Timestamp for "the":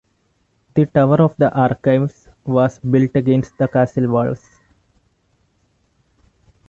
0.73-0.87, 1.37-1.53, 3.59-3.67